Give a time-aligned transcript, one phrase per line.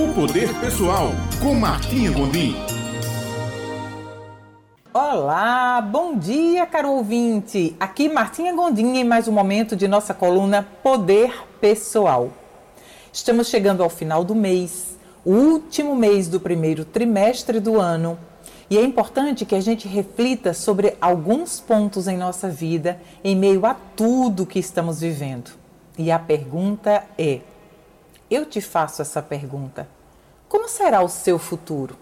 [0.00, 1.10] O Poder Pessoal,
[1.42, 2.56] com Martinha Gondim.
[4.94, 7.76] Olá, bom dia, caro ouvinte.
[7.78, 12.30] Aqui Martinha Gondim em mais um momento de nossa coluna Poder Pessoal.
[13.12, 18.18] Estamos chegando ao final do mês, o último mês do primeiro trimestre do ano,
[18.70, 23.66] e é importante que a gente reflita sobre alguns pontos em nossa vida em meio
[23.66, 25.50] a tudo que estamos vivendo.
[25.98, 27.40] E a pergunta é:
[28.30, 29.88] eu te faço essa pergunta.
[30.48, 31.96] Como será o seu futuro?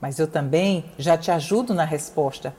[0.00, 2.54] Mas eu também já te ajudo na resposta.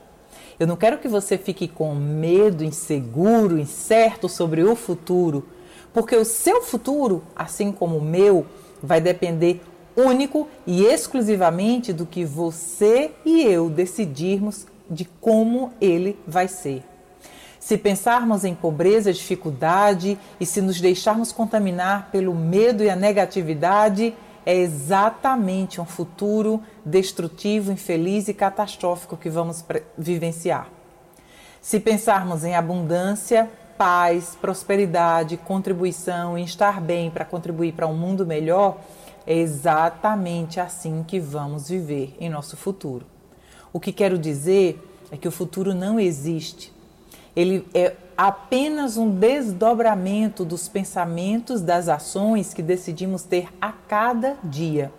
[0.58, 5.46] Eu não quero que você fique com medo, inseguro, incerto sobre o futuro,
[5.92, 8.44] porque o seu futuro, assim como o meu,
[8.82, 9.62] vai depender
[9.96, 16.84] único e exclusivamente do que você e eu decidirmos de como ele vai ser.
[17.60, 24.14] Se pensarmos em pobreza, dificuldade e se nos deixarmos contaminar pelo medo e a negatividade,
[24.46, 29.64] é exatamente um futuro destrutivo, infeliz e catastrófico que vamos
[29.96, 30.68] vivenciar.
[31.60, 38.24] Se pensarmos em abundância, paz, prosperidade, contribuição e estar bem para contribuir para um mundo
[38.24, 38.78] melhor,
[39.26, 43.04] é exatamente assim que vamos viver em nosso futuro.
[43.72, 46.72] O que quero dizer é que o futuro não existe
[47.34, 54.92] ele é apenas um desdobramento dos pensamentos, das ações que decidimos ter a cada dia.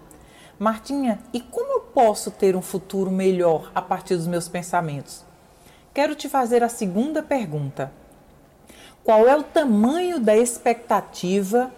[0.58, 5.24] Martinha, e como eu posso ter um futuro melhor a partir dos meus pensamentos?
[5.94, 7.92] Quero te fazer a segunda pergunta.
[9.04, 11.72] Qual é o tamanho da expectativa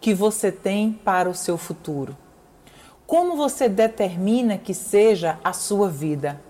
[0.00, 2.16] que você tem para o seu futuro?
[3.06, 6.40] Como você determina que seja a sua vida?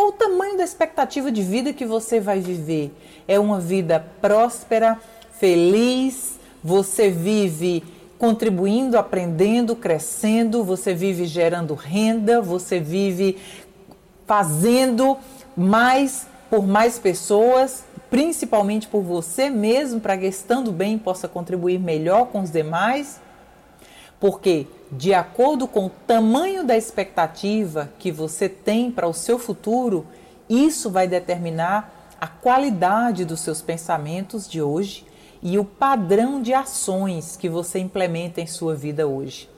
[0.00, 2.90] Qual o tamanho da expectativa de vida que você vai viver?
[3.28, 4.98] É uma vida próspera,
[5.38, 6.38] feliz?
[6.64, 7.84] Você vive
[8.18, 10.64] contribuindo, aprendendo, crescendo?
[10.64, 12.40] Você vive gerando renda?
[12.40, 13.36] Você vive
[14.26, 15.18] fazendo
[15.54, 22.28] mais por mais pessoas, principalmente por você mesmo, para que estando bem possa contribuir melhor
[22.28, 23.20] com os demais?
[24.20, 30.06] Porque de acordo com o tamanho da expectativa que você tem para o seu futuro,
[30.48, 35.06] isso vai determinar a qualidade dos seus pensamentos de hoje
[35.42, 39.48] e o padrão de ações que você implementa em sua vida hoje.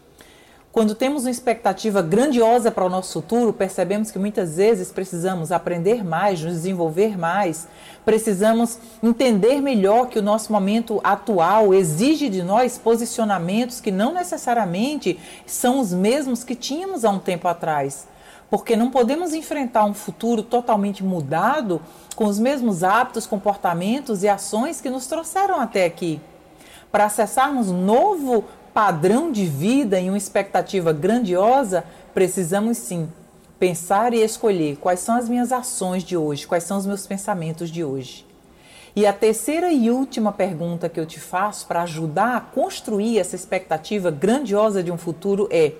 [0.72, 6.02] Quando temos uma expectativa grandiosa para o nosso futuro, percebemos que muitas vezes precisamos aprender
[6.02, 7.68] mais, nos desenvolver mais,
[8.06, 15.20] precisamos entender melhor que o nosso momento atual exige de nós posicionamentos que não necessariamente
[15.44, 18.08] são os mesmos que tínhamos há um tempo atrás.
[18.48, 21.82] Porque não podemos enfrentar um futuro totalmente mudado
[22.16, 26.18] com os mesmos hábitos, comportamentos e ações que nos trouxeram até aqui.
[26.90, 31.84] Para acessarmos novo padrão de vida e uma expectativa grandiosa,
[32.14, 33.08] precisamos sim
[33.58, 37.70] pensar e escolher quais são as minhas ações de hoje, quais são os meus pensamentos
[37.70, 38.26] de hoje.
[38.94, 43.34] E a terceira e última pergunta que eu te faço para ajudar a construir essa
[43.34, 45.72] expectativa grandiosa de um futuro é: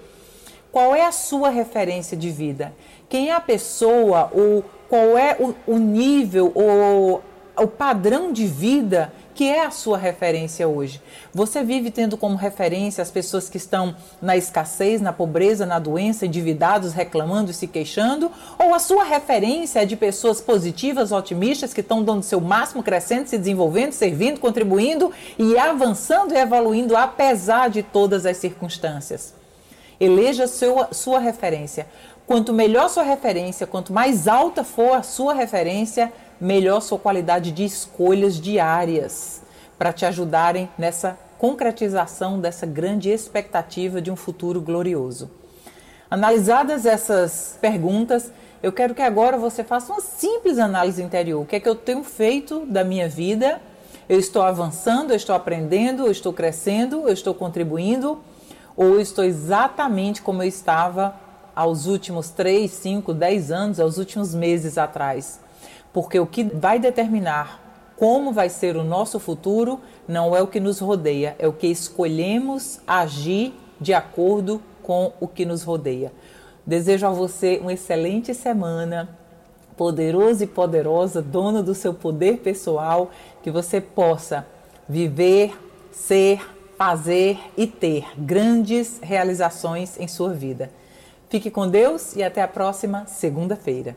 [0.71, 2.73] qual é a sua referência de vida?
[3.09, 7.23] Quem é a pessoa ou qual é o, o nível ou
[7.57, 11.01] o padrão de vida que é a sua referência hoje?
[11.33, 16.27] Você vive tendo como referência as pessoas que estão na escassez, na pobreza, na doença,
[16.27, 18.31] endividados, reclamando e se queixando?
[18.59, 23.29] Ou a sua referência é de pessoas positivas, otimistas, que estão dando seu máximo, crescendo,
[23.29, 29.42] se desenvolvendo, servindo, contribuindo e avançando e evoluindo apesar de todas as circunstâncias?
[30.03, 31.87] Eleja sua, sua referência.
[32.27, 37.65] Quanto melhor sua referência, quanto mais alta for a sua referência, melhor sua qualidade de
[37.65, 39.43] escolhas diárias
[39.79, 45.31] para te ajudarem nessa concretização dessa grande expectativa de um futuro glorioso.
[46.11, 51.43] Analisadas essas perguntas, eu quero que agora você faça uma simples análise interior.
[51.43, 53.63] O que é que eu tenho feito da minha vida?
[54.09, 58.21] Eu estou avançando, eu estou aprendendo, eu estou crescendo, eu estou contribuindo?
[58.77, 61.15] Ou estou exatamente como eu estava
[61.55, 65.41] aos últimos 3, 5, 10 anos, aos últimos meses atrás?
[65.93, 67.61] porque o que vai determinar
[67.97, 71.69] como vai ser o nosso futuro não é o que nos rodeia, é o que
[71.69, 76.13] escolhemos agir de acordo com o que nos rodeia.
[76.67, 79.09] Desejo a você uma excelente semana,
[79.77, 83.11] poderoso e poderosa, dona do seu poder pessoal,
[83.43, 84.47] que você possa
[84.89, 85.57] viver,
[85.93, 86.41] ser,
[86.77, 90.71] fazer e ter grandes realizações em sua vida.
[91.29, 93.97] Fique com Deus e até a próxima segunda-feira.